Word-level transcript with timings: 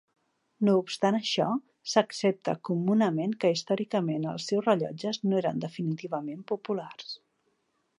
No 0.69 0.73
obstant 0.83 1.17
això, 1.17 1.49
s'accepta 1.91 2.57
comunament 2.71 3.37
que 3.45 3.53
històricament 3.59 4.27
els 4.35 4.51
seus 4.53 4.67
rellotges 4.73 5.25
no 5.31 5.43
eren 5.45 5.67
definitivament 5.71 6.47
populars. 6.55 7.19